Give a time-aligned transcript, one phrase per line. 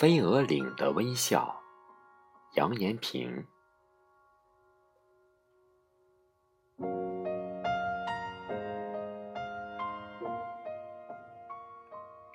[0.00, 1.54] 飞鹅岭的微笑，
[2.54, 3.46] 杨延平。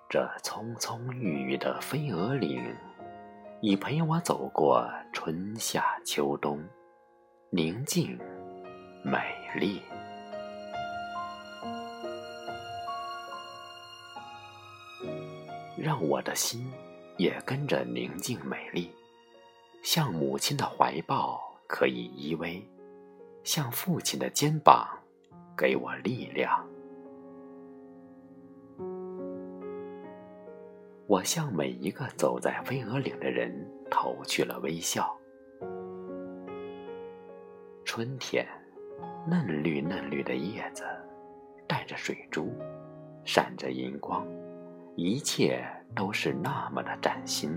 [0.08, 2.64] 这葱葱郁郁的飞鹅岭，
[3.62, 6.64] 已陪我走过春夏秋冬，
[7.50, 8.16] 宁静
[9.04, 9.20] 美
[9.56, 9.82] 丽。
[15.76, 16.72] 让我的心
[17.18, 18.92] 也跟着宁静美丽，
[19.82, 22.62] 像母亲的怀抱可以依偎，
[23.44, 24.88] 像父亲的肩膀
[25.58, 26.66] 给我力量。
[31.08, 33.54] 我向每一个走在飞鹅岭的人
[33.90, 35.16] 投去了微笑。
[37.86, 38.46] 春天，
[39.30, 40.84] 嫩绿嫩绿的叶子，
[41.68, 42.52] 带着水珠，
[43.24, 44.26] 闪着银光。
[44.96, 45.62] 一切
[45.94, 47.54] 都是那么的崭新。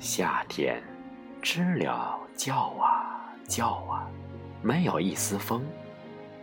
[0.00, 0.82] 夏天，
[1.40, 4.10] 知了叫啊叫啊，
[4.60, 5.64] 没有一丝风，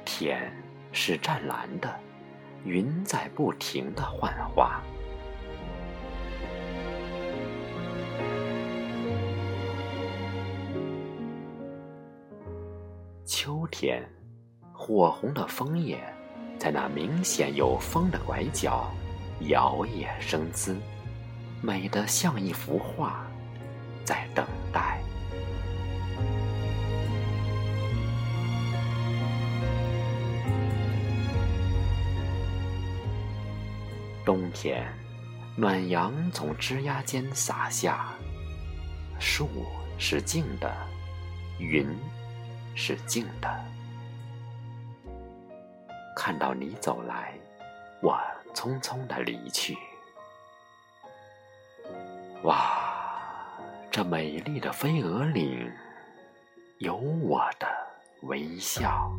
[0.05, 0.51] 天
[0.93, 1.93] 是湛蓝的，
[2.63, 4.81] 云在不停的幻化。
[13.25, 14.01] 秋天。
[14.85, 15.97] 火红的枫叶，
[16.59, 18.91] 在那明显有风的拐角，
[19.47, 20.75] 摇曳生姿，
[21.61, 23.25] 美得像一幅画，
[24.03, 24.99] 在等待。
[34.25, 34.85] 冬天，
[35.55, 38.09] 暖阳从枝桠间洒下，
[39.17, 39.47] 树
[39.97, 40.69] 是静的，
[41.57, 41.87] 云
[42.75, 43.49] 是静的。
[46.25, 47.33] 看到你走来，
[48.01, 48.17] 我
[48.53, 49.77] 匆匆的离去。
[52.43, 52.79] 哇，
[53.91, 55.69] 这美丽的飞蛾岭，
[56.77, 57.67] 有我的
[58.21, 59.11] 微笑。